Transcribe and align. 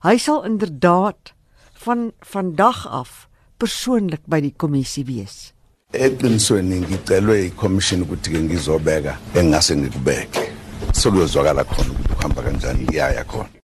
Hy 0.00 0.16
sal 0.16 0.46
inderdaad 0.48 1.34
van 1.84 2.12
vandag 2.24 2.86
af 2.88 3.26
persoonlik 3.60 4.22
by 4.24 4.38
die 4.40 4.54
kommissie 4.56 5.04
wees. 5.04 5.52
eqinisweni 5.92 6.78
ngicelwe 6.80 7.36
i-commission 7.50 8.06
ukuthi 8.06 8.32
ke 8.32 8.40
ngizobeka 8.46 9.18
engase 9.36 9.76
ngikubeke 9.76 10.46
sekuyozwakala 10.96 11.66
khona 11.68 11.92
ukuthi 11.92 12.16
kuhamba 12.16 12.46
kanjani 12.48 12.88
ngiyaya 12.88 13.24
khona 13.28 13.60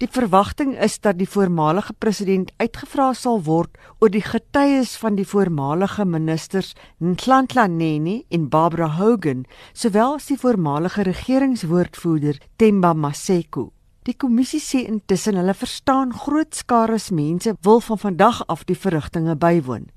Die 0.00 0.08
verwagting 0.08 0.72
is 0.78 1.00
dat 1.04 1.18
die 1.18 1.28
voormalige 1.28 1.92
president 1.98 2.52
uitgevra 2.56 3.12
sal 3.12 3.42
word 3.44 3.76
oor 4.00 4.08
die 4.08 4.24
getuies 4.24 4.96
van 4.96 5.20
die 5.20 5.28
voormalige 5.28 6.04
ministers 6.06 6.76
Nhlanhla 6.98 7.66
Nene 7.66 8.22
en 8.30 8.48
Barbara 8.48 8.88
Hogan, 8.96 9.44
sowel 9.74 10.14
as 10.14 10.30
die 10.30 10.38
voormalige 10.38 11.02
regeringswoordvoerder 11.02 12.38
Themba 12.56 12.94
Maseko. 12.94 13.72
Die 14.06 14.14
kommissie 14.16 14.60
sê 14.60 14.84
intussen 14.86 15.36
hulle 15.36 15.54
verstaan 15.54 16.12
groot 16.14 16.54
skares 16.54 17.10
mense 17.10 17.54
wil 17.66 17.80
van 17.80 17.98
vandag 17.98 18.46
af 18.46 18.64
die 18.64 18.78
verrigtinge 18.78 19.36
bywoon. 19.36 19.88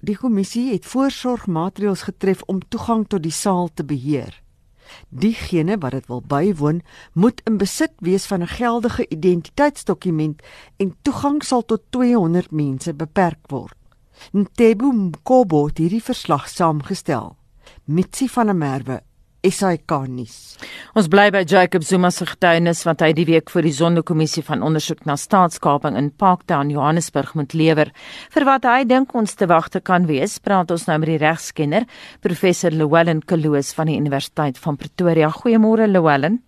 Die 0.00 0.16
kommissie 0.16 0.70
het 0.72 0.86
voorsorgmaatreëls 0.88 2.06
getref 2.08 2.42
om 2.46 2.62
toegang 2.68 3.04
tot 3.08 3.22
die 3.22 3.34
saal 3.34 3.68
te 3.74 3.84
beheer. 3.84 4.38
Diegene 5.08 5.76
wat 5.78 5.92
dit 5.92 6.06
wil 6.06 6.22
bywoon, 6.22 6.80
moet 7.12 7.42
in 7.44 7.58
besit 7.58 7.92
wees 7.98 8.26
van 8.26 8.42
'n 8.42 8.54
geldige 8.56 9.06
identiteitsdokument 9.08 10.42
en 10.76 10.96
toegang 11.02 11.44
sal 11.44 11.64
tot 11.64 11.82
200 11.90 12.50
mense 12.50 12.94
beperk 12.94 13.44
word. 13.46 13.76
Ntebo 14.32 14.92
Mkobo 14.92 15.66
het 15.66 15.78
hierdie 15.78 16.02
verslag 16.02 16.48
saamgestel. 16.48 17.36
Mitsi 17.84 18.28
van 18.28 18.46
der 18.46 18.56
Merwe 18.56 19.02
SAK 19.46 19.94
nuus. 20.08 20.56
Ons 20.98 21.08
bly 21.08 21.28
by 21.32 21.42
Jacob 21.48 21.84
Zuma 21.86 22.10
se 22.12 22.26
getuienis 22.28 22.82
wat 22.84 23.00
hy 23.04 23.12
die 23.16 23.24
week 23.28 23.52
vir 23.52 23.64
die 23.64 23.72
Sonderkommissie 23.74 24.44
van 24.44 24.64
ondersoek 24.66 25.06
na 25.08 25.16
staatskaping 25.20 25.96
in 25.96 26.10
Parktown 26.10 26.72
Johannesburg 26.72 27.32
moet 27.38 27.54
lewer. 27.56 27.92
Vir 28.34 28.46
wat 28.48 28.68
hy 28.68 28.84
dink 28.88 29.14
ons 29.16 29.34
te 29.38 29.48
wagte 29.50 29.80
kan 29.80 30.08
wees, 30.10 30.38
praat 30.44 30.70
ons 30.74 30.86
nou 30.90 30.98
met 31.00 31.14
die 31.14 31.20
regskenner, 31.22 31.88
professor 32.20 32.74
Llewellyn 32.74 33.24
Kaloos 33.24 33.72
van 33.76 33.88
die 33.88 33.96
Universiteit 34.00 34.60
van 34.60 34.76
Pretoria. 34.80 35.32
Goeiemôre 35.32 35.88
Llewellyn. 35.88 36.40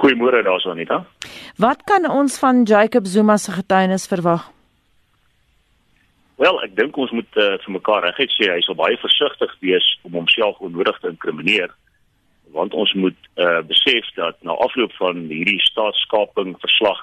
Goeiemôre 0.00 0.40
daarso 0.46 0.72
Anita. 0.72 1.02
Wat 1.60 1.84
kan 1.84 2.08
ons 2.08 2.38
van 2.40 2.64
Jacob 2.64 3.06
Zuma 3.06 3.36
se 3.36 3.52
getuienis 3.52 4.08
verwag? 4.08 4.48
Wel, 6.42 6.56
ek 6.66 6.72
dink 6.74 6.96
ons 6.98 7.12
moet 7.14 7.36
uh, 7.38 7.54
vir 7.62 7.72
mekaar 7.76 8.02
reg 8.02 8.32
sê 8.34 8.48
hy 8.50 8.60
sal 8.66 8.74
baie 8.74 8.96
versigtig 8.98 9.52
wees 9.62 9.86
om 10.02 10.16
homself 10.18 10.58
onnodig 10.58 10.98
te 10.98 11.12
inkrimineer 11.12 11.70
want 12.52 12.74
ons 12.74 12.92
moet 12.98 13.16
uh, 13.40 13.60
besef 13.64 14.08
dat 14.16 14.36
na 14.44 14.56
afloop 14.64 14.92
van 14.98 15.22
hierdie 15.30 15.60
staatskaping 15.64 16.56
verslag 16.64 17.00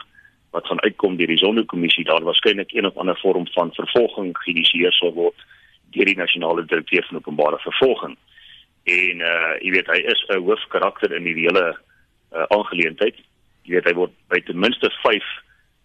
wat 0.54 0.68
gaan 0.68 0.82
uitkom 0.84 1.16
deur 1.18 1.32
die 1.32 1.40
Sonderkommissie 1.42 2.06
daar 2.10 2.26
waarskynlik 2.26 2.74
een 2.76 2.86
of 2.90 2.98
ander 2.98 3.18
vorm 3.22 3.48
van 3.56 3.72
vervolging 3.78 4.34
geïnisieer 4.44 4.94
sal 4.98 5.16
word 5.16 5.48
deur 5.96 6.10
die 6.10 6.20
nasionale 6.20 6.66
direkteur 6.66 7.06
van 7.08 7.22
openbare 7.22 7.58
vervolging. 7.64 8.16
En 8.86 9.26
uh 9.32 9.52
jy 9.64 9.72
weet 9.78 9.90
hy 9.94 10.00
is 10.14 10.22
'n 10.30 10.44
hoofkarakter 10.46 11.16
in 11.16 11.26
die 11.26 11.38
hele 11.40 11.66
uh, 11.74 12.46
aangeleentheid. 12.50 13.16
Jy 13.64 13.78
weet 13.78 13.90
hy 13.90 13.96
word 14.04 14.14
by 14.30 14.42
ten 14.46 14.60
minste 14.60 14.92
5 15.02 15.24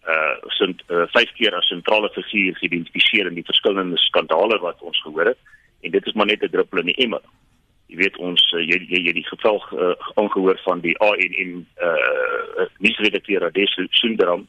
uh 0.07 0.35
sint 0.57 0.81
uh, 0.89 1.05
vyf 1.13 1.31
keer 1.37 1.55
as 1.57 1.67
sentrale 1.67 2.09
figuur 2.13 2.57
geïdentifiseer 2.59 3.27
in 3.27 3.37
die 3.39 3.47
verskillende 3.47 3.97
skandale 3.97 4.59
wat 4.61 4.81
ons 4.81 5.01
gehoor 5.01 5.31
het 5.33 5.39
en 5.81 5.91
dit 5.91 6.05
is 6.05 6.13
maar 6.13 6.25
net 6.25 6.43
'n 6.43 6.49
druppel 6.49 6.79
in 6.79 6.91
die 6.91 7.01
emmer. 7.05 7.21
Jy 7.87 7.97
weet 7.97 8.17
ons 8.17 8.51
uh, 8.53 8.61
jy 8.61 8.77
jy 8.89 8.99
jy 9.07 9.13
die 9.13 9.27
geval 9.27 9.57
uh, 9.73 9.93
aangehoor 10.15 10.59
van 10.63 10.81
die 10.81 10.97
ANN 10.97 11.65
uh 11.81 12.67
nuusredakteur 12.77 13.45
Ades 13.45 13.77
Sundaram 13.89 14.47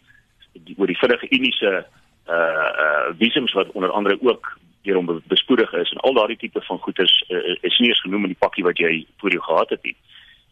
die, 0.53 0.75
oor 0.79 0.87
die 0.87 0.99
vinnige 0.99 1.29
uniese 1.31 1.87
uh 2.29 2.69
uh 2.85 3.09
visums 3.19 3.53
wat 3.53 3.73
onder 3.73 3.91
andere 3.91 4.19
ook 4.21 4.59
deur 4.83 4.97
hom 4.97 5.23
bespoedig 5.27 5.73
is 5.73 5.91
en 5.91 5.99
al 5.99 6.15
daardie 6.15 6.37
tipe 6.37 6.61
van 6.63 6.79
goederes 6.79 7.25
uh, 7.29 7.57
is 7.61 7.79
nie 7.79 7.89
eens 7.89 8.01
genoem 8.01 8.29
in 8.29 8.35
die 8.35 8.45
pakkie 8.45 8.65
wat 8.65 8.79
jy 8.79 9.07
voor 9.19 9.31
jou 9.31 9.43
gehad 9.43 9.71
het 9.71 9.83
nie. 9.83 9.97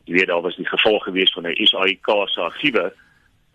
Jy 0.05 0.13
weet 0.19 0.29
daar 0.29 0.43
was 0.45 0.57
die 0.57 0.69
geval 0.69 0.99
gewees 0.99 1.33
van 1.33 1.47
'n 1.47 1.67
SAIK 1.67 2.09
se 2.27 2.41
argiewe 2.41 2.93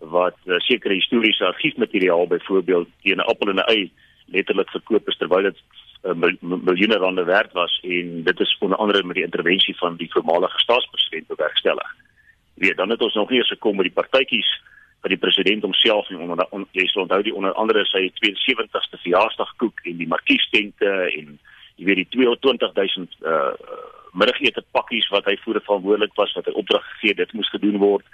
wat 0.00 0.36
uh, 0.44 0.58
sekere 0.58 0.94
historiese 0.94 1.44
argiefmateriaal 1.44 2.26
byvoorbeeld 2.26 2.88
teen 3.02 3.16
'n 3.16 3.28
appel 3.28 3.48
en 3.48 3.60
'n 3.60 3.68
ei 3.68 3.92
letterlik 4.26 4.70
verkoop 4.70 5.08
is 5.08 5.16
terwyl 5.16 5.42
dit 5.42 5.58
uh, 6.04 6.14
miljoene 6.40 6.96
rande 6.96 7.24
werd 7.24 7.52
was 7.52 7.80
en 7.82 8.22
dit 8.22 8.40
is 8.40 8.56
onder 8.60 8.78
andere 8.78 9.02
met 9.02 9.14
die 9.14 9.24
intervensie 9.24 9.76
van 9.76 9.96
die 9.96 10.10
voormalige 10.10 10.58
staatspresident 10.58 11.26
bewerkstellig. 11.26 11.96
Weet, 12.54 12.76
dan 12.76 12.90
het 12.90 13.02
ons 13.02 13.14
nog 13.14 13.30
eens 13.30 13.48
gekom 13.48 13.76
met 13.76 13.84
die 13.84 14.02
partytjies 14.02 14.60
wat 15.00 15.10
die 15.10 15.18
president 15.18 15.62
homself 15.62 16.08
en 16.08 16.18
onder 16.18 16.46
on, 16.50 16.66
jy 16.76 16.86
sal 16.86 17.02
onthou 17.02 17.22
die 17.22 17.34
onder 17.34 17.52
andere 17.52 17.84
sy 17.84 18.10
72ste 18.20 19.00
verjaarsdagkoek 19.00 19.80
en 19.84 19.96
die 19.96 20.08
markiestente 20.08 20.90
en 20.90 21.38
jy 21.76 21.84
weet 21.84 22.02
die 22.04 22.08
220000 22.08 23.16
uh 23.22 23.54
middagete 24.10 24.62
pakkies 24.74 25.06
wat 25.14 25.28
hy 25.30 25.36
voere 25.44 25.60
verantwoordelik 25.62 26.16
was 26.18 26.32
wat 26.34 26.48
hy 26.50 26.54
opdrag 26.58 26.86
gegee 26.94 27.14
dit 27.14 27.32
moes 27.38 27.50
gedoen 27.52 27.76
word. 27.78 28.06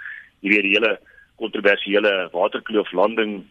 Jy 0.44 0.50
weet 0.52 0.66
die 0.66 0.74
hele 0.74 0.90
kontroversiële 1.36 2.28
waterkloof 2.32 2.92
landing 2.92 3.44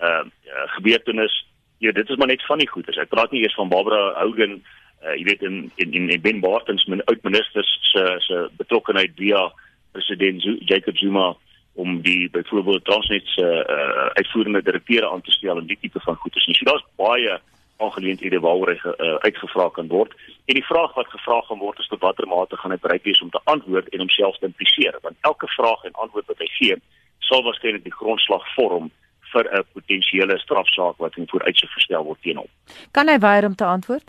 uh, 0.00 0.08
uh 0.08 0.66
gebeurtenis. 0.76 1.46
Ja, 1.78 1.92
dit 1.92 2.08
is 2.08 2.16
maar 2.16 2.26
net 2.26 2.46
van 2.46 2.58
die 2.58 2.68
goeders. 2.68 2.96
Ek 2.96 3.10
praat 3.10 3.30
nie 3.30 3.42
eers 3.42 3.54
van 3.58 3.68
Barbara 3.68 4.02
Hogan, 4.22 4.60
uh 5.02 5.14
jy 5.18 5.24
weet 5.30 5.42
in 5.42 5.70
in 5.76 6.10
in 6.10 6.20
Ben 6.20 6.40
Bartons 6.40 6.84
min 6.86 7.04
oud-ministers 7.04 7.78
se 7.92 8.04
se 8.26 8.48
betrokkeheid 8.56 9.16
via 9.16 9.48
president 9.92 10.42
Jacob 10.68 10.96
Zuma 10.96 11.34
om 11.74 12.00
die 12.02 12.30
byvoorbeeld 12.30 12.84
Transnet 12.84 13.26
se 13.26 13.48
uh 13.76 14.10
uitvoerende 14.18 14.62
direkteure 14.62 15.10
aan 15.10 15.22
te 15.22 15.32
stel 15.32 15.58
en 15.58 15.66
die 15.66 15.78
tipe 15.80 16.00
van 16.00 16.16
goeders. 16.16 16.44
So 16.44 16.64
daar's 16.64 16.86
baie 16.96 17.40
aangeleenthede 17.82 18.40
waaroor 18.40 18.72
hy 18.72 18.78
uh, 18.78 19.14
uitgevra 19.26 19.68
kan 19.76 19.88
word. 19.90 20.14
En 20.50 20.58
die 20.58 20.66
vraag 20.66 20.94
wat 20.98 21.10
gevra 21.14 21.40
gaan 21.48 21.60
word 21.62 21.78
is 21.82 21.90
tot 21.90 22.02
watter 22.04 22.28
mate 22.30 22.58
gaan 22.60 22.74
hy 22.74 22.80
bereid 22.82 23.06
wees 23.08 23.22
om 23.24 23.30
te 23.34 23.42
antwoord 23.52 23.88
en 23.90 24.04
homself 24.04 24.38
te 24.38 24.48
impliseer, 24.50 24.98
want 25.06 25.28
elke 25.30 25.48
vraag 25.56 25.84
en 25.88 26.02
antwoord 26.04 26.28
wat 26.30 26.42
hy 26.44 26.50
gee, 26.58 26.78
sal 27.28 27.42
waarskynlik 27.46 27.84
die 27.84 27.94
grondslag 27.94 28.44
vorm 28.54 28.90
vir 29.32 29.48
'n 29.58 29.64
potensiële 29.72 30.38
strafsaak 30.38 30.96
wat 30.98 31.16
in 31.16 31.28
vooruitsig 31.28 31.72
gestel 31.72 32.04
word 32.04 32.22
teen 32.22 32.36
hom. 32.36 32.50
Kan 32.90 33.08
hy 33.08 33.18
weier 33.18 33.44
om 33.44 33.54
te 33.54 33.64
antwoord? 33.64 34.04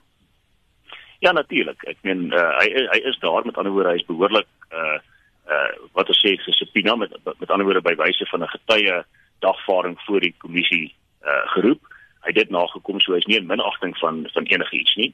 Ja 1.20 1.32
natuurlik. 1.32 1.84
Ek 1.88 1.98
meen 2.02 2.34
uh, 2.34 2.52
hy 2.60 2.68
hy 2.92 3.00
is 3.10 3.20
daar 3.20 3.46
met 3.46 3.58
ander 3.58 3.72
woorde 3.72 3.90
hy 3.90 4.02
is 4.02 4.12
behoorlik 4.12 4.50
uh 4.72 5.00
uh 5.54 5.72
wat 5.96 6.08
ons 6.08 6.22
sê 6.24 6.36
gesubpoena 6.40 6.96
met 6.96 7.12
met 7.40 7.50
ander 7.50 7.66
woorde 7.66 7.82
by 7.82 7.96
wyse 7.96 8.26
van 8.32 8.44
'n 8.44 8.56
getuie 8.56 9.04
dagvaarding 9.40 9.98
voor 10.06 10.20
die 10.20 10.36
kommissie 10.38 10.96
uh 11.24 11.44
geroep. 11.56 11.82
Hy 12.24 12.32
het 12.32 12.36
dit 12.36 12.50
nagekom 12.50 13.00
so 13.00 13.14
hy's 13.14 13.28
nie 13.28 13.38
in 13.38 13.48
minagting 13.48 13.98
van 13.98 14.28
van 14.34 14.44
enige 14.44 14.76
iets 14.76 14.96
nie. 14.96 15.14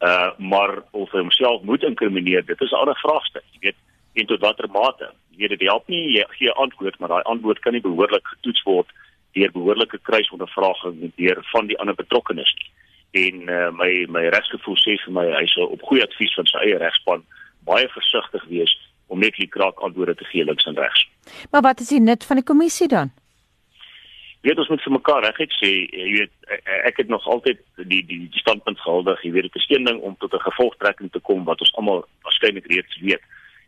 Uh 0.00 0.30
maar 0.38 0.82
of 0.90 1.10
hy 1.12 1.18
homself 1.18 1.62
moet 1.62 1.82
inkrimineer, 1.82 2.44
dit 2.44 2.60
is 2.60 2.70
'n 2.70 2.82
ander 2.82 2.98
vraagstuk. 3.00 3.44
Jy 3.52 3.58
weet 3.60 3.80
en 4.14 4.26
tot 4.26 4.40
watter 4.40 4.68
mate. 4.70 5.10
Weet 5.36 5.54
dit 5.54 5.66
help 5.68 5.88
nie 5.92 6.02
jy 6.16 6.24
gee 6.38 6.52
antwoord 6.52 6.98
maar 6.98 7.12
daai 7.14 7.28
antwoord 7.32 7.60
kan 7.64 7.76
nie 7.76 7.84
behoorlik 7.84 8.26
getoets 8.34 8.62
word 8.68 8.92
deur 9.36 9.52
behoorlike 9.52 9.98
kruisondervraging 10.08 11.12
deur 11.16 11.42
van 11.52 11.66
die 11.66 11.78
ander 11.78 11.94
betrokkenes 11.94 12.54
nie. 12.60 12.70
En 13.26 13.48
uh, 13.48 13.70
my 13.72 13.90
my 14.08 14.24
regsgevoel 14.32 14.78
sê 14.80 14.96
vir 15.04 15.12
my 15.18 15.26
hy 15.34 15.44
sou 15.52 15.68
op 15.76 15.84
goeie 15.88 16.04
advies 16.04 16.34
van 16.38 16.48
sy 16.52 16.64
eie 16.64 16.80
regspan 16.80 17.24
baie 17.68 17.88
versigtig 17.92 18.48
wees 18.48 18.72
om 19.06 19.20
net 19.22 19.36
die 19.38 19.50
kraak 19.50 19.78
antwoorde 19.84 20.16
te 20.18 20.26
gee 20.32 20.44
links 20.44 20.66
en 20.66 20.78
regs. 20.78 21.06
Maar 21.50 21.62
wat 21.62 21.80
is 21.80 21.92
die 21.94 22.02
nut 22.02 22.24
van 22.24 22.40
die 22.40 22.48
kommissie 22.48 22.88
dan? 22.88 23.12
weet 24.46 24.58
ons 24.62 24.68
moet 24.70 24.82
vir 24.84 24.94
mekaar 24.94 25.24
reg 25.24 25.54
sê 25.58 25.70
jy 25.90 26.08
weet 26.14 26.32
ek 26.88 27.00
het 27.02 27.08
nog 27.10 27.24
altyd 27.26 27.62
die 27.90 28.02
die, 28.06 28.26
die 28.30 28.42
standpunt 28.42 28.80
gehuldig 28.82 29.22
jy 29.26 29.32
weet 29.34 29.48
dit 29.48 29.58
is 29.60 29.68
een 29.72 29.88
ding 29.88 29.98
om 30.06 30.14
tot 30.22 30.34
'n 30.34 30.46
gevolgtrekking 30.48 31.10
te 31.12 31.22
kom 31.28 31.44
wat 31.44 31.60
ons 31.64 31.74
almal 31.74 32.04
waarskynlik 32.26 32.68
reeds 32.70 33.00
weet 33.02 33.22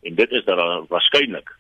en 0.06 0.15
dit 0.15 0.31
is 0.31 0.45
dat 0.45 0.56
daar 0.56 0.87
waarskynlik 0.95 1.50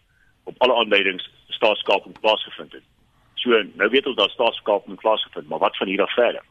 op 0.48 0.54
alle 0.58 0.76
aanduidings 0.80 1.30
staatskaping 1.58 2.20
plaasgevind 2.20 2.72
het. 2.72 2.86
So 3.34 3.62
nou 3.80 3.90
weet 3.90 4.06
ons 4.06 4.16
dat 4.16 4.30
staatskaping 4.30 5.00
plaasgevind, 5.00 5.48
maar 5.48 5.58
wat 5.58 5.76
van 5.76 5.86
hier 5.86 6.02
af 6.02 6.14
verder? 6.14 6.44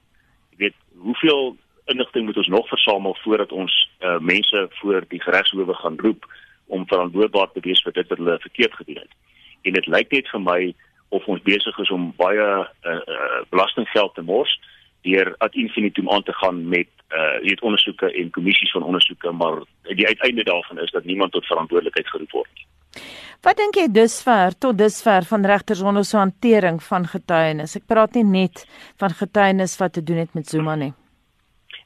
Jy 0.50 0.58
weet, 0.58 0.78
hoeveel 0.98 1.58
inligting 1.86 2.26
moet 2.26 2.38
ons 2.38 2.48
nog 2.48 2.68
versamel 2.68 3.18
voordat 3.24 3.52
ons 3.52 3.74
uh, 4.00 4.18
mense 4.20 4.68
voor 4.80 5.06
die 5.08 5.22
regshowe 5.24 5.74
gaan 5.74 6.00
roep 6.00 6.28
om 6.66 6.88
verantwoordbaar 6.88 7.52
te 7.52 7.64
wees 7.64 7.82
vir 7.84 7.96
dit 7.96 8.08
wat 8.08 8.18
hulle 8.18 8.40
verkeerd 8.40 8.74
gedoen 8.74 9.02
het? 9.04 9.14
En 9.62 9.74
dit 9.74 9.88
lyk 9.88 10.12
net 10.12 10.30
vir 10.34 10.44
my 10.44 10.62
of 11.10 11.28
ons 11.32 11.42
besig 11.42 11.78
is 11.80 11.92
om 11.96 12.12
baie 12.20 12.48
uh, 12.48 12.68
uh, 12.92 13.42
belastinggeld 13.50 14.16
te 14.16 14.22
mors 14.22 14.60
deur 15.08 15.36
ad 15.38 15.56
infinitum 15.56 16.10
aan 16.12 16.24
te 16.24 16.34
gaan 16.34 16.68
met 16.70 16.92
uh 17.16 17.38
weet 17.42 17.62
ondersoeke 17.64 18.12
en 18.12 18.30
kommissies 18.36 18.72
van 18.72 18.84
ondersoeke 18.84 19.32
maar 19.32 19.62
die 19.96 20.08
uiteinde 20.08 20.44
daarvan 20.44 20.80
is 20.80 20.92
dat 20.92 21.06
niemand 21.06 21.32
tot 21.32 21.46
verantwoordelikheid 21.46 22.08
geroep 22.08 22.32
word 22.32 22.50
nie. 22.54 22.66
Wat 23.46 23.58
dink 23.58 23.78
jy 23.78 23.86
dusver 23.94 24.56
tot 24.58 24.78
dusver 24.78 25.26
van 25.30 25.46
regters 25.46 25.82
onder 25.82 26.06
so 26.06 26.18
hantering 26.18 26.80
van 26.84 27.06
getuienis? 27.06 27.76
Ek 27.78 27.86
praat 27.86 28.16
nie 28.18 28.26
net 28.26 28.64
van 28.98 29.14
getuienis 29.14 29.78
wat 29.78 29.94
te 29.94 30.02
doen 30.04 30.24
het 30.24 30.34
met 30.34 30.50
Zuma 30.50 30.76
nie. 30.76 30.94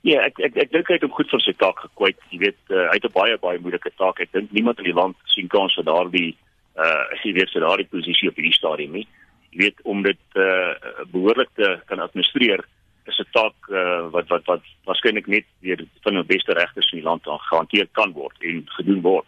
Ja, 0.08 0.24
ek 0.26 0.40
ek 0.42 0.56
ek 0.58 0.72
dink 0.72 0.88
hy 0.90 0.96
het 0.98 1.04
hom 1.06 1.14
goed 1.14 1.30
vir 1.30 1.44
sy 1.44 1.54
taak 1.60 1.84
gekwyt. 1.84 2.18
Jy 2.32 2.40
weet, 2.48 2.62
uh, 2.72 2.88
hy 2.90 2.98
het 2.98 3.06
'n 3.06 3.14
baie 3.14 3.38
baie 3.38 3.60
moeilike 3.60 3.92
taak. 3.98 4.20
Ek 4.20 4.32
dink 4.32 4.52
niemand 4.52 4.80
in 4.80 4.90
die 4.90 4.98
land 4.98 5.18
sien 5.26 5.48
kans 5.48 5.76
vir 5.76 5.86
daardie 5.86 6.36
uh 6.80 7.04
jy 7.24 7.34
weet 7.34 7.52
vir 7.54 7.62
daardie 7.68 7.92
posisie 7.92 8.30
op 8.30 8.36
hierdie 8.36 8.58
stadium 8.58 8.94
nie. 8.94 9.08
Jy 9.52 9.58
weet 9.60 9.78
om 9.84 10.02
dit 10.02 10.24
uh 10.36 10.74
behoorlik 11.12 11.50
te 11.56 11.82
kan 11.86 12.00
administreer 12.00 12.64
is 13.06 13.20
'n 13.20 13.30
taak 13.32 13.56
uh, 13.70 14.10
wat 14.10 14.28
wat 14.30 14.46
wat 14.46 14.64
waarskynlik 14.86 15.28
net 15.28 15.46
deur 15.62 15.86
van 16.04 16.14
die 16.14 16.24
beste 16.24 16.54
regters 16.54 16.92
in 16.92 17.00
die 17.00 17.10
land 17.10 17.24
gehanteer 17.26 17.88
kan 17.92 18.14
word 18.14 18.38
en 18.40 18.64
gedoen 18.78 19.02
word. 19.02 19.28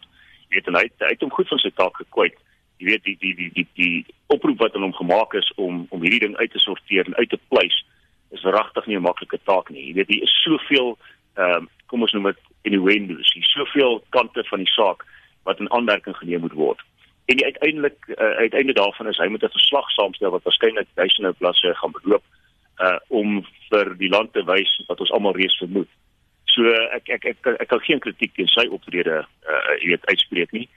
Weet 0.54 0.70
en 0.70 0.78
hy 0.78 0.86
hy 1.02 1.12
het 1.12 1.24
hom 1.24 1.32
goed 1.34 1.50
van 1.50 1.62
sy 1.62 1.72
taak 1.74 1.98
gekwyt. 2.02 2.38
Jy 2.78 2.86
weet 2.92 3.04
die 3.08 3.16
die 3.20 3.34
die 3.40 3.50
die 3.58 3.66
die 3.78 4.04
oproep 4.34 4.62
wat 4.62 4.74
aan 4.74 4.86
hom 4.86 4.96
gemaak 5.00 5.34
is 5.40 5.50
om 5.56 5.84
om 5.90 6.02
hierdie 6.06 6.22
ding 6.26 6.36
uit 6.38 6.52
te 6.54 6.62
sorteer 6.62 7.10
en 7.10 7.18
uit 7.18 7.30
te 7.30 7.40
pleis 7.48 7.82
is 8.34 8.46
regtig 8.56 8.86
nie 8.86 8.96
'n 8.96 9.06
maklike 9.06 9.38
taak 9.50 9.70
nie. 9.70 9.86
Jy 9.88 9.94
weet 9.98 10.08
hier 10.08 10.22
is 10.22 10.42
soveel 10.42 10.98
ehm 11.36 11.56
um, 11.56 11.68
kom 11.86 12.02
ons 12.02 12.12
noem 12.12 12.30
dit 12.30 12.40
innuendos. 12.62 13.32
Hier 13.34 13.42
is 13.42 13.52
soveel 13.52 14.02
kante 14.10 14.44
van 14.44 14.58
die 14.58 14.72
saak 14.72 15.04
wat 15.44 15.60
in 15.60 15.70
aanmerking 15.70 16.16
geneem 16.16 16.40
moet 16.40 16.52
word. 16.52 16.80
En 17.26 17.36
die 17.36 17.44
uiteindelik 17.44 17.98
uh, 18.08 18.36
uiteinde 18.44 18.72
daarvan 18.72 19.08
is 19.08 19.18
hy 19.18 19.28
moet 19.28 19.44
'n 19.44 19.56
verslag 19.58 19.90
saamstel 19.90 20.30
wat 20.30 20.42
waarskynlik 20.42 20.88
duisende 20.94 21.32
bladsye 21.32 21.74
gaan 21.74 21.94
beloop 22.00 22.24
uh 22.78 22.98
om 23.08 23.46
vir 23.70 23.94
die 23.98 24.08
land 24.08 24.32
te 24.32 24.42
wys 24.44 24.82
wat 24.88 25.00
ons 25.00 25.10
almal 25.10 25.36
reeds 25.36 25.58
vermoed. 25.58 25.88
So 26.54 26.70
ek 26.94 27.08
ek 27.08 27.24
ek 27.32 27.46
ek 27.58 27.68
kan 27.68 27.82
geen 27.82 28.00
kritiek 28.00 28.34
teen 28.34 28.50
sy 28.52 28.66
optrede 28.70 29.24
uh 29.24 29.76
jy 29.82 29.94
weet 29.94 30.06
uitspreek 30.06 30.52
nie, 30.52 30.68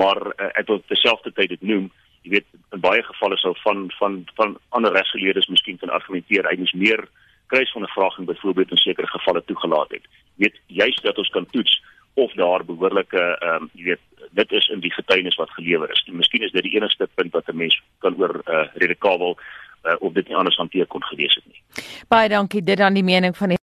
maar 0.00 0.20
uh, 0.32 0.50
ek 0.56 0.68
wil 0.70 0.80
terselfdertyd 0.88 1.52
dit 1.56 1.66
noem, 1.70 1.90
jy 2.24 2.38
weet 2.38 2.46
in 2.74 2.80
baie 2.80 3.02
gevalle 3.04 3.36
sou 3.42 3.52
van 3.64 3.86
van 3.98 4.22
van 4.40 4.56
ander 4.78 4.96
regsgeleerdes 4.96 5.50
miskien 5.52 5.78
kan 5.82 5.92
argumenteer 5.92 6.48
hy 6.48 6.56
moes 6.62 6.72
meer 6.72 7.04
kruis 7.52 7.72
van 7.72 7.84
'n 7.84 7.94
vraging 7.96 8.26
byvoorbeeld 8.26 8.70
in 8.70 8.82
sekere 8.82 9.06
gevalle 9.06 9.44
toegelaat 9.44 9.90
het. 9.90 10.08
Jy 10.36 10.48
weet 10.48 10.58
juist 10.66 11.02
dat 11.02 11.18
ons 11.18 11.28
kan 11.36 11.46
toets 11.50 11.82
of 12.14 12.32
daar 12.32 12.64
behoorlike 12.64 13.20
ehm 13.20 13.62
um, 13.62 13.70
jy 13.74 13.84
weet 13.84 14.04
dit 14.30 14.52
is 14.52 14.68
in 14.68 14.80
die 14.80 14.92
getuienis 14.92 15.36
wat 15.36 15.50
gelewer 15.50 15.90
is. 15.90 16.04
Miskien 16.12 16.42
is 16.42 16.52
dit 16.52 16.62
die 16.62 16.76
enigste 16.76 17.08
punt 17.14 17.32
wat 17.32 17.48
'n 17.48 17.56
mens 17.56 17.82
kan 17.98 18.16
oor 18.16 18.40
uh, 18.44 18.66
redekabel 18.74 19.38
uh, 19.84 19.94
of 19.98 20.12
dit 20.12 20.28
nie 20.28 20.36
anders 20.36 20.56
hanteer 20.56 20.86
kon 20.86 21.04
gewees 21.04 21.34
het 21.34 21.46
nie. 21.46 21.60
Baie 22.08 22.28
dankie 22.28 22.62
dit 22.62 22.80
aan 22.80 22.94
die 22.94 23.04
mening 23.04 23.36
van 23.36 23.48
die 23.48 23.58